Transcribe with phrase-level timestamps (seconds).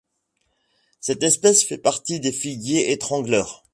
[0.99, 3.63] Cette espèce fait partie des figuiers étrangleurs.